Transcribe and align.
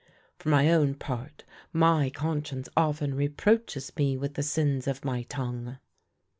For 0.39 0.49
my 0.49 0.71
own 0.71 0.95
part, 0.95 1.43
my 1.71 2.09
conscience 2.09 2.67
often 2.75 3.13
reproaches 3.13 3.91
me 3.95 4.17
with 4.17 4.33
the 4.33 4.41
sins 4.41 4.87
of 4.87 5.05
my 5.05 5.21
tongue." 5.21 5.77